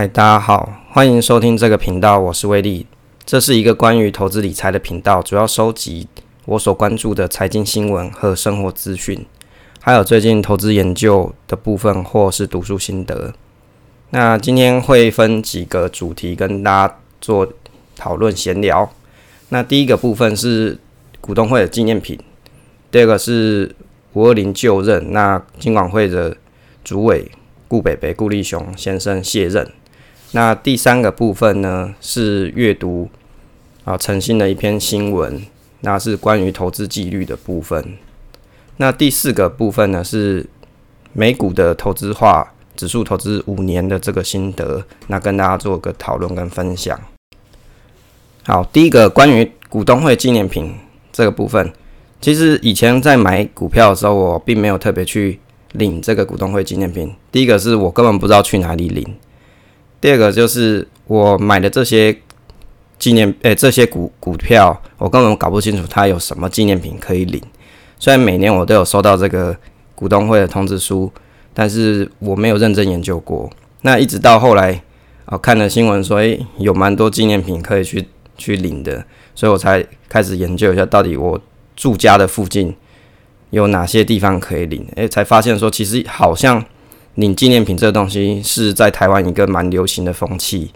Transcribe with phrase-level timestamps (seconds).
[0.00, 2.86] 嗨，大家好，欢迎收听这个频道，我是威利。
[3.26, 6.08] 这是一个关于投资理财的频道，主要收集
[6.46, 9.26] 我所关注的财经新闻和生活资讯，
[9.78, 13.34] 还有最近投资研究的部分或是读书心得。
[14.08, 17.46] 那今天会分几个主题跟大家做
[17.94, 18.90] 讨论闲聊。
[19.50, 20.78] 那第一个部分是
[21.20, 22.18] 股东会的纪念品，
[22.90, 23.76] 第二个是
[24.14, 26.34] 五二零就任，那金管会的
[26.82, 27.30] 主委
[27.68, 29.70] 顾北北、顾立雄先生卸任。
[30.32, 33.08] 那第三个部分呢，是阅读
[33.84, 35.42] 啊诚信的一篇新闻，
[35.80, 37.96] 那是关于投资纪律的部分。
[38.76, 40.46] 那第四个部分呢，是
[41.12, 46.98] 美股的投资化指数投资五年的这个心得，那跟大家做个讨论跟分享。
[48.44, 50.72] 好，第一个关于股东会纪念品
[51.12, 51.72] 这个部分，
[52.20, 55.40] 其实以前在买股票的时候，我并没有特别去
[55.72, 57.12] 领这个股东会纪念品。
[57.32, 59.04] 第一个是我根本不知道去哪里领。
[60.00, 62.16] 第二个就是我买的这些
[62.98, 67.40] 纪念，诶、这些股股票，我根本搞不清楚它有什么纪念品可以领。
[67.98, 69.54] 虽然每年我都有收到这个
[69.94, 71.12] 股东会的通知书，
[71.52, 73.50] 但是我没有认真研究过。
[73.82, 74.82] 那一直到后来，
[75.26, 81.38] 哦，看了新闻说，诶、有蛮多纪念品可以去去领的，所以我才开始研究一下，到底我
[81.76, 82.74] 住家的附近
[83.50, 84.86] 有哪些地方可以领。
[84.96, 86.64] 诶、才发现说，其实好像。
[87.16, 90.70] 领纪念品这个东西是在台湾一个蛮流行的风气，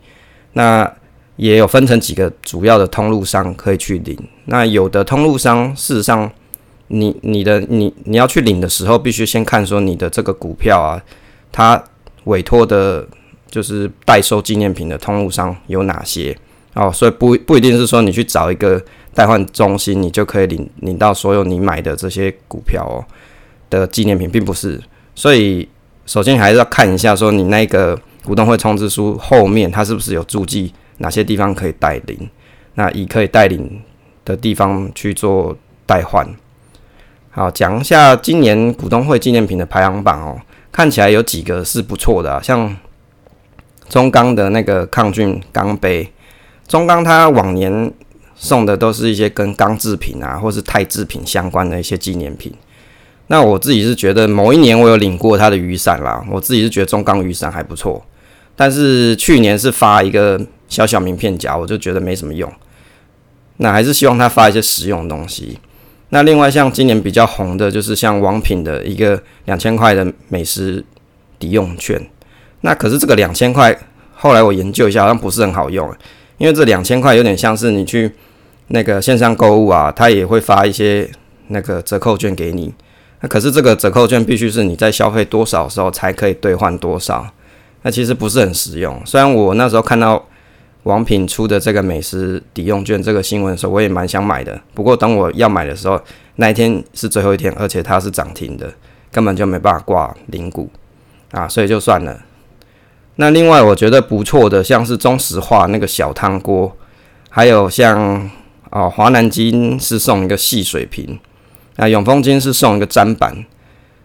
[0.54, 0.92] 那
[1.36, 4.18] 也有分成几个主要的通路商可以去领。
[4.46, 6.30] 那有的通路商事实上
[6.88, 11.00] 你，你的你你要去领的时候，必须先看说你的这个股票啊，
[11.50, 11.82] 它
[12.24, 13.06] 委托的
[13.48, 16.36] 就是代收纪念品的通路商有哪些
[16.74, 18.82] 哦，所以不不一定是说你去找一个
[19.14, 23.02] 代换中心，你就可以领领到所有你买的这些股票哦
[23.70, 24.82] 的纪念品，并不是，
[25.14, 25.68] 所以。
[26.06, 32.28] 首先还是要看一下，说你那个股东会通知书后面，它是不是有注记哪些地方可以代领？
[32.74, 33.82] 那以可以代领
[34.24, 35.56] 的地方去做
[35.86, 36.26] 代换。
[37.30, 42.76] 好，讲一下今年股东会纪念品的排行榜哦，看起来有几个是不错的啊，像
[43.88, 46.12] 中钢的那个抗菌钢杯，
[46.68, 47.92] 中钢它往年
[48.34, 52.52] 送的都是一些跟钢制品啊，或是钛制品相关的一些纪念品。
[53.28, 58.04] 那我自己是觉得某一年我有领过他的雨伞啦，我自己是觉得中钢雨伞还不错，
[58.54, 62.52] 但是去年是发一个小小名片夹，我就觉得没什么用。
[63.56, 65.58] 那还是希望他发一些实用的东西。
[66.10, 70.84] 那另外像今年比较红的就是像王品的一个两千块的美食
[71.38, 72.00] 抵用券，
[72.60, 73.76] 那可是这个两千块
[74.12, 75.88] 后来我研究一下好像不是很好用，
[76.36, 78.12] 因为这两千块有点像是你去
[78.68, 81.10] 那个线上购物啊，他也会发一些
[81.48, 82.74] 那个折扣券给你。
[83.24, 87.26] 那可是这个折扣券必须是你在消费多少时候才可以兑换多少，
[87.80, 89.00] 那其实不是很实用。
[89.06, 90.22] 虽然我那时候看到
[90.82, 94.60] 王品出的这个美食抵用券这个新闻的时候，我也蛮想买的。
[94.74, 95.98] 不过等我要买的时候，
[96.34, 98.70] 那一天是最后一天，而且它是涨停的，
[99.10, 100.68] 根本就没办法挂零股
[101.30, 102.20] 啊，所以就算了。
[103.16, 106.76] 那另外我觉得不错的，像是中石化那个小汤锅，
[107.30, 108.30] 还有像
[108.68, 111.18] 哦华南金是送一个细水瓶。
[111.76, 113.44] 啊，永丰金是送一个砧板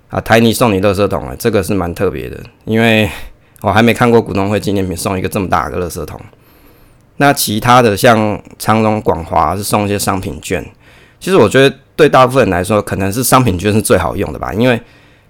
[0.10, 2.36] 啊，台泥送你垃圾桶啊，这个是蛮特别的，
[2.66, 3.08] 因为
[3.62, 6.20] 我还没看过股东会纪念品送一个这么大的垃圾桶。
[7.18, 10.66] 那其他的像长荣、广华是送一些商品券，
[11.20, 14.82] 其实我觉得对大部分人来说，可能是商品券是最好用的吧，因为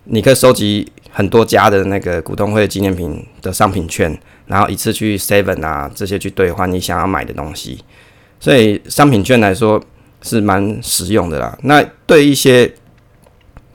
[0.06, 4.18] 你可以收集很多家的那个股东会纪念品的商品券，
[4.48, 7.84] 然后一次去 Seven 啊这些去兑换你想要买的东西，
[8.40, 9.84] 所以商品券来说。
[10.22, 11.58] 是蛮实用的啦。
[11.64, 12.74] 那对一些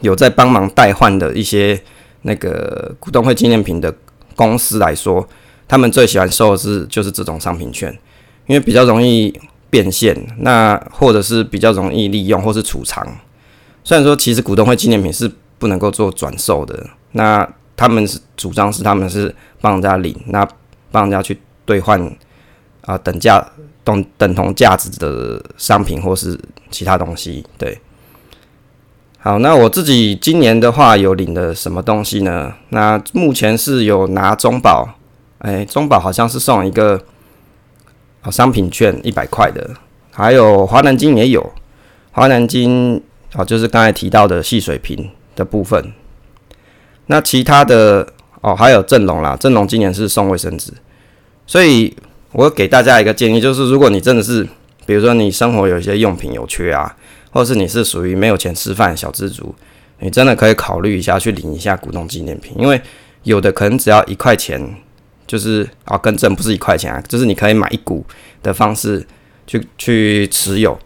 [0.01, 1.81] 有在帮忙代换的一些
[2.23, 3.95] 那个股东会纪念品的
[4.35, 5.27] 公司来说，
[5.67, 7.91] 他们最喜欢收的是就是这种商品券，
[8.47, 9.39] 因为比较容易
[9.71, 13.07] 变现，那或者是比较容易利用或是储藏。
[13.83, 20.47] 虽然说其实股东会纪念品是不能够做转售的，那他们是主张是他们是帮人家领，那
[20.91, 22.17] 帮人家去兑换。
[22.87, 23.43] 啊，等价
[23.85, 26.41] 等等同价值的商品或是
[26.71, 27.79] 其他东西，对。
[29.19, 32.55] 好，那我自己今年的话有领的什么东西呢？
[32.71, 34.97] 那目前是有拿中保，
[35.39, 37.03] 哎、中保好像是送一个
[38.31, 39.71] 商品券一百块的，
[40.11, 41.53] 还有华南金也有，
[42.13, 43.03] 华南金
[43.35, 45.93] 啊就是刚才提到的细水瓶的部分。
[47.07, 48.07] 那其他的
[48.41, 50.73] 哦，还有正隆啦，正隆今年是送卫生纸，
[51.47, 51.95] 所以。
[52.35, 54.47] 我给大家一个建议，就是如果你真的是，
[54.85, 56.93] 比如说你生活有一些用品有缺啊，
[57.31, 59.55] 或者是你是属于没有钱吃饭小资族，
[60.01, 62.81] 你真的可以考虑一下去领一下股东纪念品，因为
[63.23, 64.61] 有的可能只要一块钱
[65.29, 68.05] 就是啊，更正不是一块钱啊，就是你可以买一股
[68.43, 69.07] 的方式
[69.47, 70.77] 去去持有。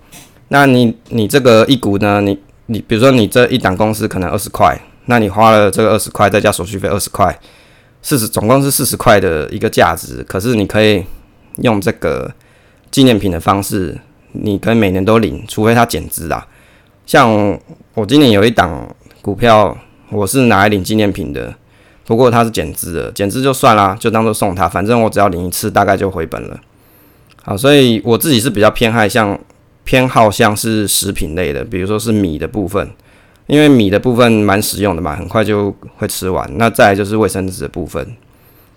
[0.49, 7.35] 那你你这个一股呢，你你比如说你这一档公司可能二十块，那你花了这个二十块，再加手续费二十块，
[8.03, 10.23] 四十总共是四十块的一个价值。
[10.25, 11.03] 可是你可以
[11.63, 12.33] 用这个
[12.91, 13.99] 纪念品的方式，
[14.33, 16.47] 你可以每年都领，除非它减资啊。
[17.07, 17.59] 像
[17.95, 19.77] 我今年有一档股票，
[20.11, 21.55] 我是拿来领纪念品的。
[22.05, 26.59] 不过它是减资的，减资就算啦，就当做送他，反正我只要领一次，大概就回本了。
[27.43, 29.39] 好，所以我自己是比较偏爱像
[29.85, 32.91] 偏好像是食品类的，比如说是米的部分，
[33.47, 36.51] 因为米的部分蛮实用的嘛，很快就会吃完。
[36.57, 38.17] 那再来就是卫生纸的部分，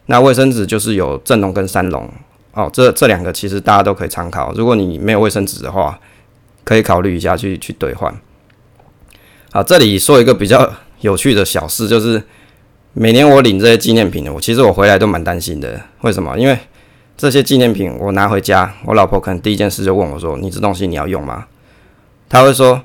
[0.07, 2.09] 那卫生纸就是有正龙跟三龙
[2.53, 4.53] 哦，这这两个其实大家都可以参考。
[4.53, 5.99] 如果你没有卫生纸的话，
[6.63, 8.13] 可以考虑一下去去兑换。
[9.51, 10.71] 好，这里说一个比较
[11.01, 12.21] 有趣的小事，就是。
[12.93, 15.79] 每年我领这些纪念品的，我其实我回来都蛮担心的。
[16.01, 16.37] 为什么？
[16.37, 16.59] 因为
[17.15, 21.45] 这些纪念品我拿回家，我老婆可能第一件事就问我说：“你这东西你要用吗？”
[22.27, 22.81] 她会说：“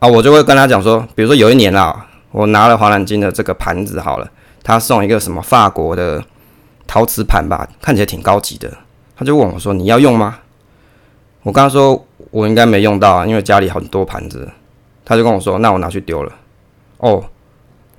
[0.00, 4.30] 啊，我就会跟她讲说，比如说有一年啊，我拿了华南金的这个盘子好了，
[4.64, 6.24] 她送一个什么法国的
[6.88, 8.76] 陶瓷盘吧，看起来挺高级的。
[9.16, 10.38] 他就问我说：“你要用吗？”
[11.44, 14.50] 我跟他说：“我应该没用到啊，因为家里很多盘子。”
[15.04, 16.32] 他就跟我说：“那我拿去丢了。”
[16.98, 17.24] 哦，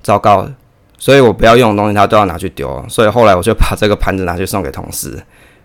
[0.02, 0.46] 糟糕。
[0.98, 2.84] 所以我不要用的东西，他都要拿去丢。
[2.88, 5.18] 所以后来我就把这个盘子拿去送给同事，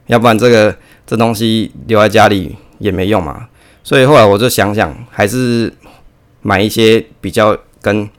[0.06, 0.74] 要不然这个
[1.06, 3.50] 这东西留在家里也没用嘛。
[3.84, 5.74] 所以后来我就想想，还是
[6.42, 8.10] 买一些比较跟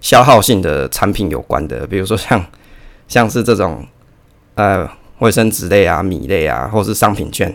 [0.00, 2.42] 消耗性的产品有关的，比如说像
[3.06, 3.86] 像是这种
[4.54, 4.88] 呃
[5.18, 7.54] 卫生纸类啊、米类啊，或是商品券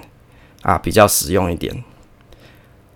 [0.62, 1.84] 啊，比较实用一点。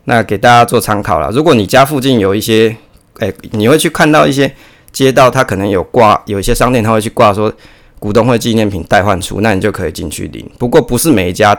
[0.05, 1.29] 那给大家做参考了。
[1.31, 2.75] 如果你家附近有一些，
[3.19, 4.53] 诶、欸，你会去看到一些。
[4.91, 7.49] 街道它可能有挂，有一些商店它会去挂说
[7.97, 10.45] 股东会纪念品代换处，那你就可以进去领。
[10.59, 11.57] 不过不是每一家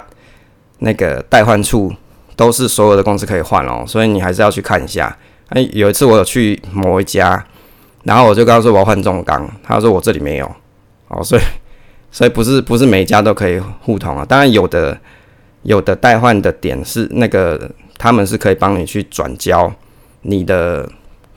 [0.81, 1.91] 那个代换处
[2.37, 5.17] 都是所有的公司可以换哦，所以你还是要去看一下。
[5.49, 7.43] 哎，有一次我有去某一家，
[8.03, 10.55] 然后我就跟他说我要换重钢，他说我这里没有
[11.09, 11.43] 哦，所以
[12.13, 14.25] 所以不是不是每一家都可以互通啊。
[14.25, 14.97] 当然有的
[15.65, 17.69] 有的代换的点是那个
[17.99, 19.73] 他们是可以帮你去转交
[20.21, 20.89] 你的。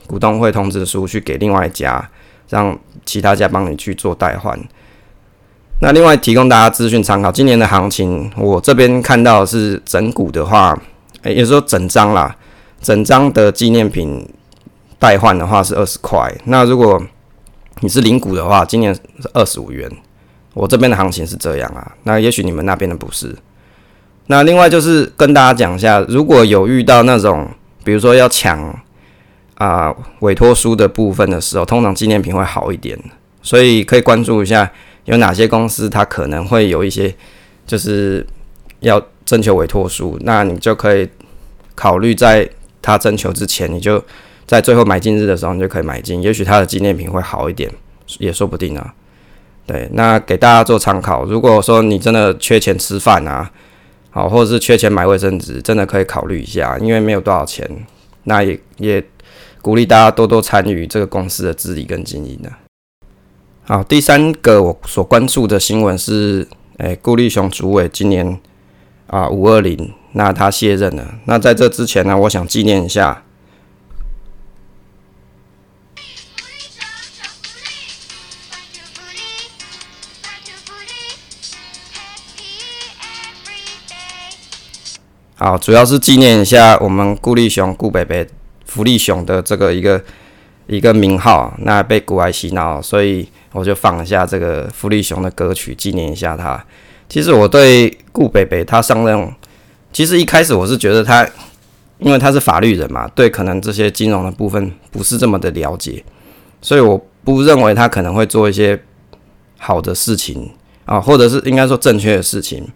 [0.07, 2.07] 股东会通知书去给另外一家，
[2.49, 2.77] 让
[3.07, 4.55] 其他家帮你去做代换。
[5.81, 10.79] 那另外提供大家资讯参考，今年的行情，我这边看到是整股的话，
[11.23, 12.37] 欸、也就说整张啦，
[12.79, 14.29] 整张的纪念品
[14.99, 16.31] 代换的话是二十块。
[16.43, 17.03] 那如果
[17.79, 19.01] 你是零股的话，今年是
[19.33, 19.91] 二十五元。
[20.55, 23.35] 我这边的行情是这样啊，那也许你们那边的不是。
[24.25, 27.47] 那另外就是跟大家讲一下，如果有遇到那种，
[27.83, 28.75] 比如说要抢。
[29.57, 32.99] 啊，委托书的部分的时候，通常纪念品会好一点，
[33.41, 34.69] 所以可以关注一下
[35.05, 37.15] 有哪些公司，它可能会有一些
[37.65, 38.27] 就是
[38.81, 41.07] 要征求委托书，那你就可以
[41.73, 42.49] 考虑在
[42.81, 44.03] 它征求之前，你就
[44.45, 47.71] 在最后买进日的时候，你就可以买进，也许它的纪念品会好一点，
[48.19, 48.93] 也说不定啊。
[49.65, 51.25] 对，那给大家做参考。
[51.25, 53.51] 如果说你真的缺钱吃饭啊，
[54.11, 57.69] 好，或者是缺钱买卫生纸，真的可以考虑一下，因为没有多少钱，
[58.23, 59.03] 那也也。
[59.61, 62.51] 鼓励大家多多参与这个公司的治理跟经营的。
[63.63, 68.39] 好，第三个我所关注的新闻是，诶，顾立雄主委今年
[69.07, 71.15] 啊五二零，那他卸任了。
[71.25, 73.23] 那在这之前呢，我想纪念一下。
[85.45, 88.27] 好，主要是纪念一下我们顾立雄顾北北。
[88.65, 90.03] 福利熊的这个一个
[90.65, 96.65] 一个名号，那被股癌洗脑，所以我就放一下这个福利熊的歌曲，纪念一下他。
[97.07, 99.31] 其实我对顾北北他上任，
[99.93, 101.23] 其实一开始我是觉得他，
[101.99, 106.03] 因为他是法律人嘛，对可能这些金融的部分不是这么的了解，
[106.59, 108.81] 所以我不认为他可能会做一些
[109.59, 110.49] 好的事情
[110.85, 112.67] 啊，或者是应该说正确的事情。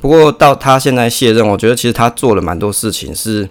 [0.00, 3.48] 不过到他现在卸任，我觉得其实他做了蛮多事情是。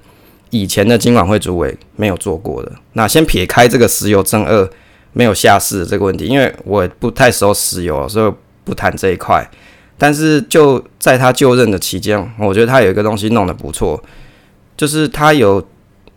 [0.52, 2.72] 以前的金管会主委没有做过的。
[2.94, 4.70] 那先撇开这个石油正二
[5.12, 8.34] 没有下市的这个问题，因为我不太熟石油，所以
[8.64, 9.46] 不谈这一块。
[9.98, 14.02] 但是就在他就任的期间，我觉得他有一个东西弄得不错，
[14.78, 15.62] 就是他有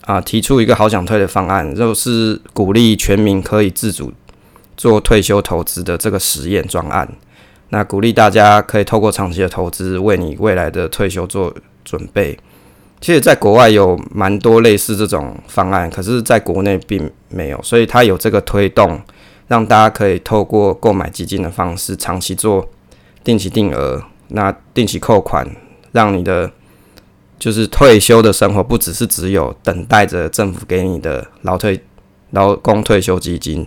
[0.03, 4.13] 啊提出一个好想退的方案，就是鼓励全民可以自主
[4.77, 7.09] 做退休投资的这个实验专案。
[7.71, 12.39] 那鼓励大家可以透过长期的投资，为你未来的退休做准备。
[13.01, 19.01] 其实，在国外有蛮多类似这种方案，可是在国内并没有，所以它有这个推动，
[19.47, 22.69] 让大家可以透过购买基金的方式，长期做
[23.23, 25.49] 定期定额，那定期扣款，
[25.93, 26.51] 让你的
[27.39, 31.81] 就是退休的生活不只是只有等待着政府给你的劳退
[32.31, 33.65] 劳工退休基金。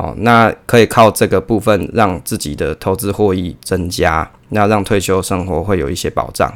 [0.00, 6.52] 好，那可以靠这个部分让自己的投资获益增加，那让退休生活会有一些保障。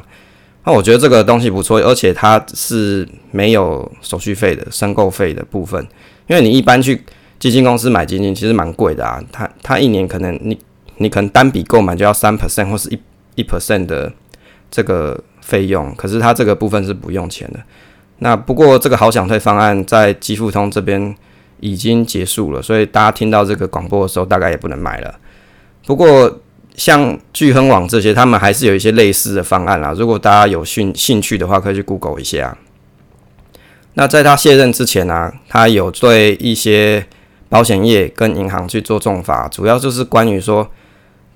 [0.63, 5.85] 那我觉得这个东西不错，而且它是没有手续费的申购费的部分。
[6.27, 7.03] 因为你一般去
[7.37, 9.21] 基金公司买基金，其实蛮贵的啊。
[9.29, 10.57] 它它一年可能你
[10.95, 12.99] 你可能单笔购买就要三 percent 或是一
[13.35, 14.09] 一 percent 的
[14.71, 17.59] 这个费用，可是它这个部分是不用钱的。
[18.19, 21.13] 那不过这个好享退方案在基富通这边
[21.63, 25.15] 已经结束了，所以大家听到这个广播的时候，大概也不能买了。
[25.85, 26.39] 不过
[26.75, 29.93] 像聚亨网这些，他们还是有一些类似的方案啦。
[29.95, 32.57] 如果大家有兴兴趣的话，可以去 Google 一下。
[33.93, 37.05] 那在他卸任之前呢、他有对一些
[37.47, 40.69] 保险业跟银行去做重罚，主要就是关于说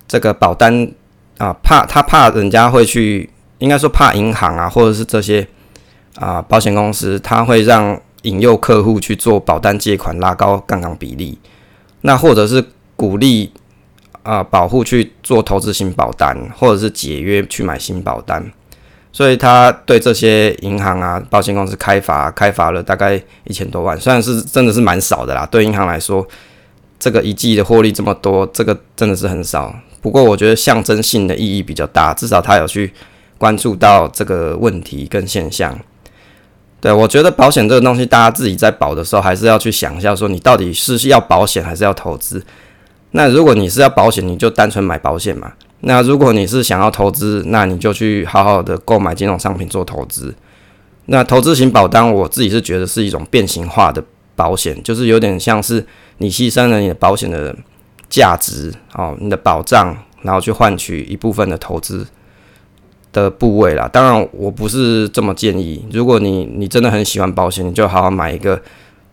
[0.07, 0.91] 这个保单
[1.37, 3.29] 啊，怕他怕人家会去，
[3.59, 5.47] 应该说怕银行啊，或者是这些
[6.15, 11.37] 啊保险公司，他会让引诱客户去做保单借款，拉高杠杆比例，
[12.01, 12.63] 那或者是
[12.95, 13.51] 鼓励
[14.23, 18.51] 啊保户去做投资型保单，或者是解约去买新保单。
[19.13, 25.43] 所以他对这些银行啊、保险公司开罚，开罚了大概一千多万，虽然是真的是蛮少的啦。
[25.49, 26.27] 对银行来说，
[26.99, 29.73] 这个一季的获利这么多，这个真的是很少。
[30.01, 32.93] 不过我觉得象征性的意义比较大，至少他有去
[33.39, 35.75] 关注到这个问题跟现象。
[36.79, 42.43] 对，我觉得保险这个东西，大家自己在保的时候，还是要去想一下，说你到底是要保险还是要投资。
[43.11, 45.53] 那如果你是要保险，你就单纯买保险嘛。
[45.81, 50.33] 那如果你是想要投资，那你就去好好的购买金融商品做投资。
[51.05, 54.03] 那投资型保单，我自己是觉得是一种变形化的
[54.35, 55.83] 保险，就是有点像是
[56.17, 57.55] 你牺牲了你的保险的
[58.09, 62.05] 价值哦，你的保障，然后去换取一部分的投资
[63.21, 63.89] 的部位啦。
[63.91, 65.83] 当然，我不是这么建议。
[65.91, 68.61] 如果你你真的很喜欢保险，你就好好买一个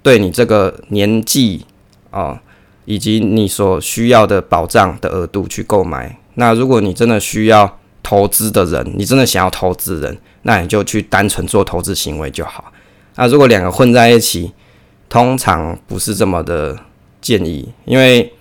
[0.03, 1.65] 对你这个年纪
[2.11, 2.39] 哦，
[2.85, 6.19] 以及你所需要的保障的额度去购买。
[6.35, 12.73] 那如果你真的需要投资的人，你真的想要投资人，那你就去单纯做投资行为就好。
[13.17, 14.53] 那如果两个混在一起，
[15.09, 16.77] 通常不是这么的
[17.21, 18.33] 建议，因为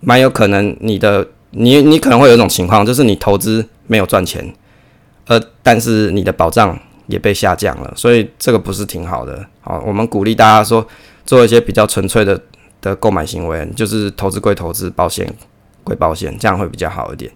[0.00, 4.54] 蛮有可能你的你你可能会有一种情况，就是你投资没有赚钱，
[5.30, 9.46] 呃但是你的保障也被下降了，所以这个不是挺好的。
[9.60, 10.84] 好，我们鼓励大家说
[11.24, 12.40] 做一些比较纯粹的
[12.80, 15.32] 的购买行为，就是投资归投资，保险。
[15.82, 17.30] 归保险，这样会比较好一点。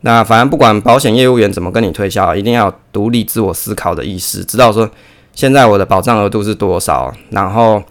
[0.00, 4.90] 那反正不管保险业务员怎么跟你推销，一定要独立自我思考的意识，知道说
[5.32, 7.82] 现在我的保障额度是多少，然后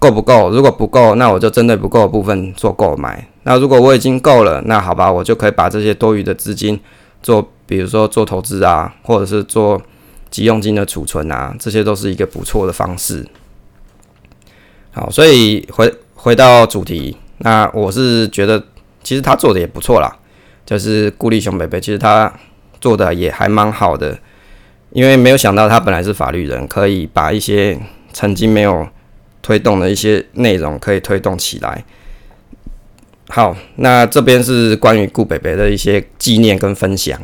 [0.00, 0.50] 够不够？
[0.50, 3.26] 如果不够，那我就针对不够的部分做购买。
[3.44, 6.78] 那如果我已经够了，那好吧，我就可以把这些多余的资金
[7.22, 9.80] 做，比如说做投资啊，或者是做
[10.30, 13.26] 急用金的储存啊，这些都是一个不错的方式。
[14.92, 18.62] 好，所以回回到主题，那我是觉得。
[19.02, 20.18] 其实他做的也不错啦，
[20.64, 22.32] 就是顾立雄北北，其实他
[22.80, 24.18] 做的也还蛮好的，
[24.90, 27.78] 因为没有想到他本来是法律人，可以把一些
[28.12, 28.84] 曾经没有
[29.42, 31.84] 推动的一些内容可以推动起来。
[33.28, 37.16] 好，那这边是关于顾北北的一些纪念跟分享。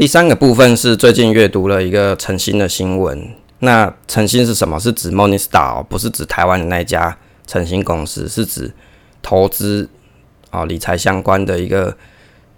[0.00, 4.80] 第三个部分是最近阅读了一个晨星的新闻，那晨星是什么？
[4.80, 7.14] 是指 Morningstar，不是指台湾的那一家
[7.46, 8.72] 晨星公司，是指。
[9.20, 9.86] 投资
[10.48, 11.94] 啊，理财相关的一个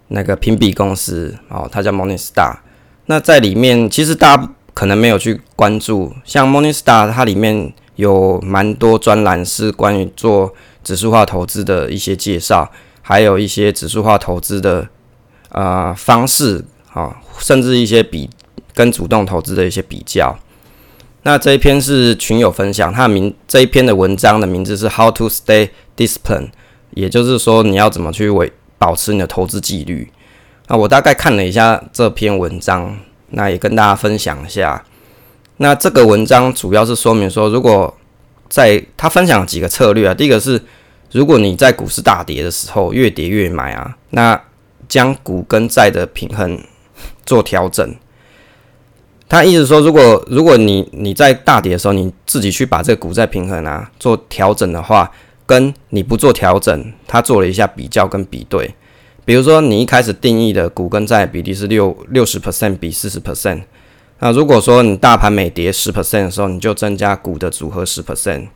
[0.07, 2.59] 那个评比公司哦，它叫 Monistar。
[3.07, 12.71] 那在里面，其实大家可能没有去关注，像 Monistar 它里面有蛮多专栏是关于做指数化投资的一些介绍，
[13.01, 14.87] 还有一些指数化投资的
[15.49, 18.29] 啊、呃、方式啊，甚至一些比
[18.73, 20.37] 跟主动投资的一些比较。
[21.23, 26.49] 那这一篇是群友分享，他的名这一篇的文章的名字是 How to Stay Disciplined，
[26.91, 30.11] 也就是说你要怎么去维保持你的投资纪律。
[30.67, 32.97] 那我大概看了一下这篇文章，
[33.29, 34.83] 那也跟大家分享一下。
[35.57, 37.95] 那这个文章主要是说明说，如果
[38.49, 40.61] 在他分享几个策略啊，第一个是
[41.11, 44.41] 如果你在股市大跌的时候越跌越买啊，那
[44.89, 46.59] 将股跟债的平衡
[47.25, 47.95] 做调整。
[49.29, 55.11] 他意思说，如果如果你你在大跌的时候，你自己去把这个股债平衡啊做调整的话，
[55.45, 58.75] 跟你不做调整，他做了一下比较跟比对。
[59.25, 63.63] 比如说，你一开始定义的股跟债比例是六六十 percent 比四十 percent，
[64.19, 68.47] 那如果说你大盘每跌十 percent 的时候，你就增加股的组合十 percent。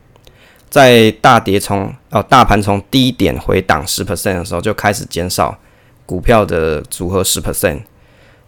[0.68, 5.58] 在大跌从哦大盘从低点回档十 percent 的时候，就开始减少
[6.04, 7.80] 股票的组合十 percent。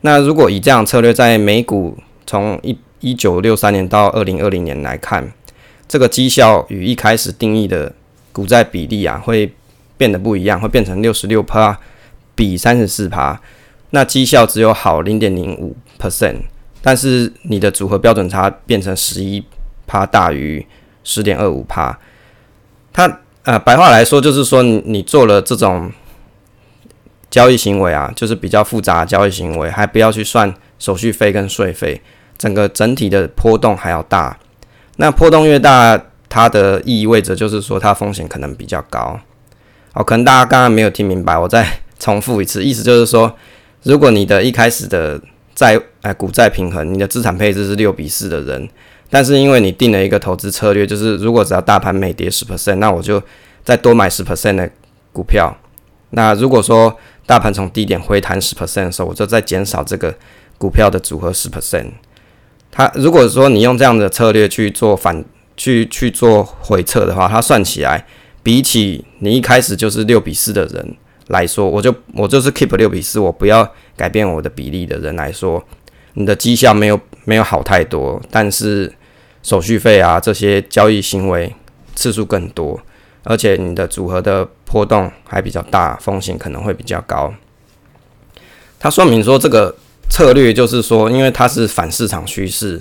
[0.03, 5.33] 那如果以这样策略，在美股从一一九六三年到二零二零年来看，
[5.89, 7.93] 这个绩效与一开始定义的
[8.33, 9.53] 股债比例啊，会
[9.97, 11.79] 变得不一样，会变成六十六趴
[12.35, 13.41] 比三十四趴。
[13.91, 16.37] 那绩效只有好零点零五 percent，
[16.81, 19.45] 但是你的组合标准差变成十一
[19.87, 20.65] 趴大于
[21.03, 21.99] 十点二五趴。
[22.93, 25.91] 它呃白话来说就是说你，你做了这种
[27.31, 32.03] 交易行为啊，就是比较复杂的交易行为，还不要去算手续费跟税费，
[32.37, 34.37] 整个整体的波动还要大。
[34.97, 39.19] 那波动越大，它的意味着就是说它风险可能比较高。
[39.95, 43.35] 哦，可能大家刚刚没有听明白，我再重复一次，意思就是说。
[43.83, 45.19] 如果你的一开始的
[45.55, 48.69] 债哎股债平衡，你的资产配置是六比四的人，
[49.09, 53.23] 但是因为你定了一个投资策略，就是如果只要大盘每跌十 percent，那我就
[53.65, 54.71] 再多买十 percent 的
[55.15, 55.57] 股票。
[56.11, 56.95] 那如果说
[57.31, 60.13] 大盘从低点回弹十 percent 的时候，我就再减少这个
[60.59, 61.87] 股票的组合十 percent。
[62.73, 65.25] 它如果说你用这样的策略去做反
[65.57, 68.05] 去去做回撤的话，它算起来
[68.43, 70.97] 比起你一开始就是六比四的人。
[71.29, 75.65] 来说，我就我就是 keep 六比四，我不要改变我的比例的人来说，
[76.15, 78.93] 你的绩效没有没有好太多，但是
[79.45, 81.55] 手续费啊这些交易行为
[81.95, 82.81] 次数更多，
[83.25, 87.33] 而且你的组合的波动还比较大，风险可能会比较高。
[88.79, 89.75] 它说明说这个
[90.09, 92.81] 策略就是说，因为它是反市场趋势，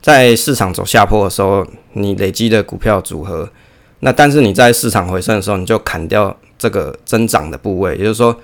[0.00, 3.50] 在市场走下坡的时候，你累积的股票组合，
[4.00, 6.36] 那但是你在市场回升的时候，你就砍掉。
[6.60, 8.38] 这个增长的部位，也就是说，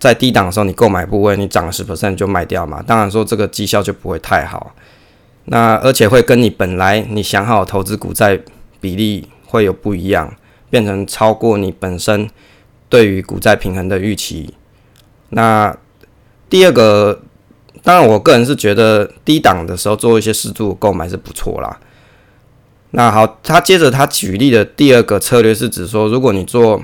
[0.00, 2.82] 在低档的时候你购买部位，你涨了十 percent 就卖掉嘛。
[2.84, 4.74] 当然说这个绩效就不会太好，
[5.44, 8.36] 那而且会跟你本来你想好投资股债
[8.80, 10.34] 比例会有不一样，
[10.74, 12.28] 变成超过你本身
[12.88, 14.52] 对于股债平衡的预期。
[15.28, 15.78] 那
[16.50, 17.22] 第二个，
[17.84, 21.78] 当然我个人是觉得低档的时候做一些适度购买是不错啦。
[22.90, 26.82] 那好，他接着他举例的第二个策略是指说，如果你做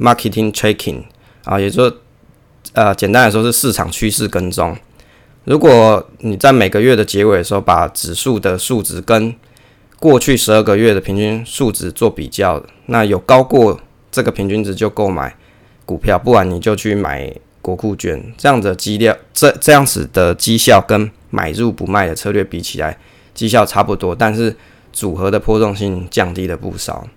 [0.00, 1.04] Marketing tracking
[1.44, 1.96] 啊，也就是，
[2.72, 4.76] 呃，简单来说是市场趋势跟踪。
[5.44, 9.32] 如果你在每个月的结尾的时候，把指数的数值跟
[10.00, 13.80] 过去十二个月的平均数值做比较，那有高过
[14.10, 15.36] 这个平均值就购买
[15.84, 18.32] 股票，不然你就去买国库券。
[18.36, 22.96] 这样子的绩料，这这样子的绩效跟买入不卖的策略比起来，
[23.34, 24.54] 绩效差不多，但是
[24.92, 27.08] 组合的波动性降低了不少。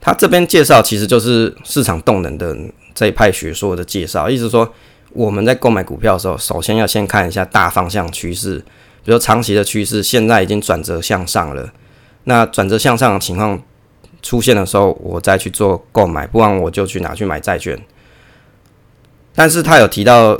[0.00, 2.56] 他这边介绍其实就是市场动能的
[2.94, 4.72] 这一派学说的介绍，意思说
[5.12, 8.64] 我们在购买股票的时候，首先要先看一下大方向趋势，
[9.04, 11.72] 比如长期的趋势现在已经转折向上了，
[12.24, 13.60] 那转折向上的情况
[14.22, 17.80] 出现的时候，我再去做购买，不然我就去拿去买债券。
[19.34, 20.38] 但是他有提到，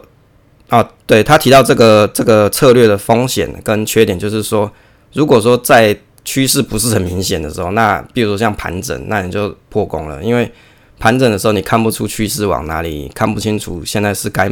[0.69, 4.71] 啊，对，他提到这个这个策略的风险跟缺点，就是说，
[5.15, 10.23] 如果说在趋势不是很明显的时候，那比如说像盘整，那你就破功了。
[10.23, 10.53] 因为
[10.99, 14.51] 盘整的时候，你看不出趋势往哪里，看不清楚现在是该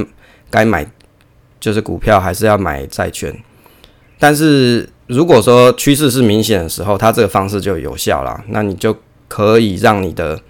[0.49, 0.91] 该买
[1.61, 3.37] 就是股票还是要买债券。
[4.19, 8.97] 但是如果说趋势是明显的时候，它这个方式就有效了，那你就
[9.29, 10.41] 可以让你的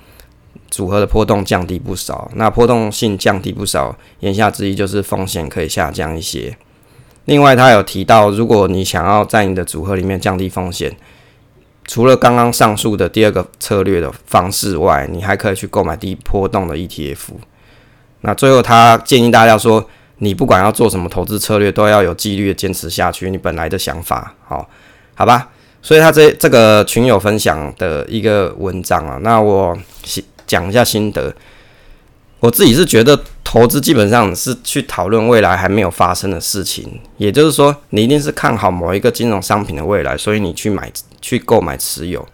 [0.70, 2.30] 组合的波动降低不少。
[2.34, 6.56] 那波动性降低不少，言下之意就是风险可以下降一些。
[7.26, 10.96] 另外，他有提到，如果你想要在你的组合里面降低风险，
[11.84, 17.18] 除了刚刚上述的第二个策略的方式外，你还可以去购买低波动的 ETF。
[18.22, 19.86] 那最后，他建议大家说，
[20.18, 23.30] 你不管要做什么投资策略，都要有纪律的坚持下去。
[23.30, 24.68] 你本来的想法，好，
[25.14, 25.48] 好吧？
[25.82, 29.76] 所以他这这个群友分享的一个文章啊，那我
[30.46, 31.34] 讲一下心得。
[32.40, 33.18] 我自己是觉得。
[33.50, 42.28] 投资基本上是去讨论未来还没有发生的事情，也就是说，你一定是看好某一个金融商品的未来，所以你去买、去购买持有。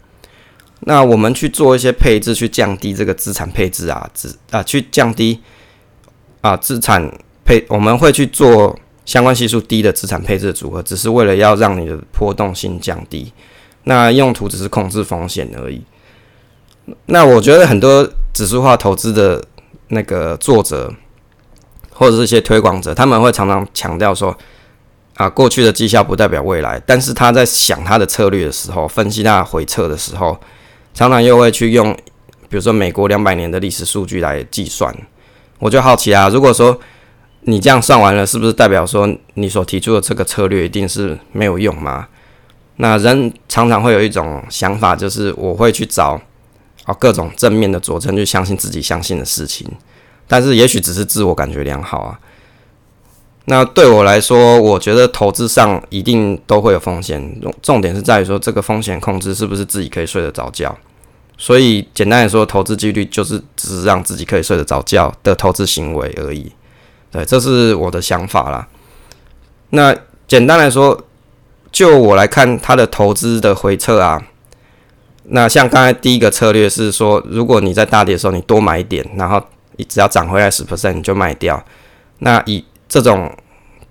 [0.80, 5.40] 那我们去做一些配置，去降低这个资产配置啊，资啊，去降低
[6.40, 7.08] 啊资产
[7.44, 13.32] 配，我们会去做相关系数低的资产配置的组合，只是为了要让你的波动性降低。
[13.84, 15.82] 那用途只是控制风险而已。
[17.06, 19.44] 那我觉得很多指数化投资的
[19.88, 20.92] 那个作者。
[21.96, 24.36] 或者是一些推广者，他们会常常强调说，
[25.14, 26.82] 啊，过去的绩效不代表未来。
[26.84, 30.36] 但是他在想他的策略的时候，分析他的回撤的时候，
[30.92, 31.96] 常常又会去用，
[32.48, 34.92] 比如说美国两百年的历史数据来计算。
[35.60, 36.76] 我就好奇啊，如果说
[37.46, 42.08] 你这样算完了，是不是代表说你所提出的这个策略一定是没有用吗？
[42.76, 46.20] 那人常常会有一种想法，就是我会去找
[46.84, 49.70] 啊各种正面的佐证，去相信自己相信的事情。
[50.26, 52.18] 但是也许只是自我感觉良好啊。
[53.44, 60.74] 那对我来说，我觉得投资上一定都会有风险，重点是在于说这个风险控制是不是自己可以睡得着觉。
[61.36, 66.50] 所以简单来说，投资纪律就是只是让自己可以睡得着觉的投资行为而已。
[67.14, 68.66] 对，这是我的想法啦。
[69.70, 69.96] 那
[70.26, 71.00] 简单来说，
[71.70, 74.20] 就我来看，他的投资的回撤啊，
[75.28, 79.40] 那像刚才第一个策略是说，如果你在大跌的时候你多买一点，然后
[79.76, 81.64] 你只要涨回来十 percent 你就卖掉。
[82.18, 83.32] 那以这种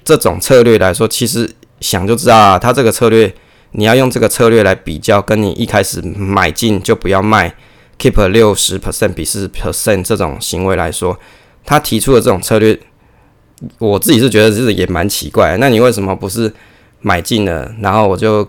[0.04, 3.34] 这种策略来说，其实想就知道啊，他这个策略。
[3.76, 7.56] 你要用这个策略来比较，跟你一开始买进就不要卖
[7.98, 11.18] ，keep 六十 percent 比四十 percent 这种行为来说，
[11.66, 12.80] 他提出的这种策略，
[13.80, 15.58] 我自己是觉得这也蛮奇怪。
[15.58, 16.52] 那你为什么不是
[17.02, 18.48] 买进了，然后我就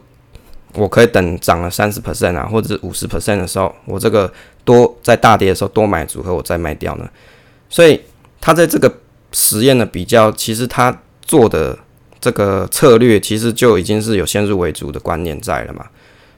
[0.74, 4.32] 我可以等涨了三十 percent 啊，或者是五十 percent 的时候，我这个
[4.64, 7.08] 多在大跌的时候多买组合，我再卖掉呢？
[7.68, 8.00] 所以
[8.40, 8.92] 他在这个
[9.32, 11.78] 实验的比较，其实他做的。
[12.20, 15.84] 这个策略其实就已经是有先入为主的观念在了嘛，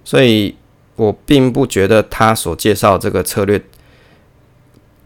[0.04, 0.52] 所以
[0.96, 3.62] 我并不觉得他所介绍这个策略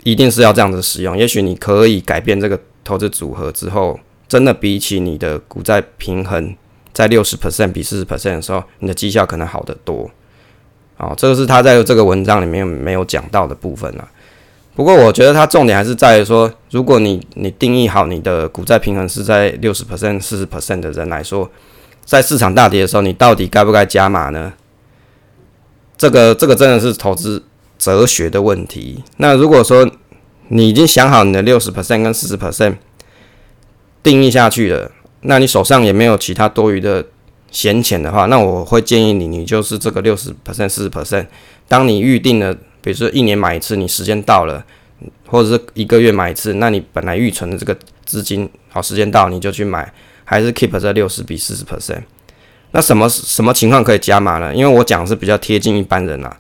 [0.05, 1.15] 一定是要这样子使用。
[1.15, 2.59] 也许你可以改变这个
[2.91, 6.57] 投资组合之后，真的比起你的股债平衡
[6.93, 10.11] 在六十 percent 比四十 percent 的时候，你的绩效可能好得多。
[10.97, 14.09] 哦，这个是他在这个文章里面没有讲到的部分了。
[14.75, 21.49] 不过我觉得他重点还是在于说，如果你你定义好你的股债平衡是在六十 percent、四十 percent 的人来说，
[22.05, 24.53] 在市场大跌的时候，你到底该不该加码呢？
[25.97, 27.45] 这个这个真的是投资
[27.79, 29.05] 哲学的问题。
[29.19, 29.89] 那如果说
[30.53, 32.77] 你已经想好你的六十 percent 跟四十 percent
[34.03, 34.91] 定义下去了，
[35.23, 37.05] 那你手上也没有其他多余的
[37.51, 41.27] 闲钱的话，那我会建议你，你就是这个六十 percent、四十 percent，
[41.67, 42.57] 当你预定了。
[42.83, 44.65] 比如说一年买一次，你时间到了，
[45.27, 49.93] 或者是一个月买一次，那你本来预存的这个资金，好，时间到你就去买，
[50.25, 52.01] 还是 keep 在六十比四十 percent。
[52.71, 54.55] 那什么什么情况可以加码呢？
[54.55, 56.35] 因为我讲是比较贴近一般人啊。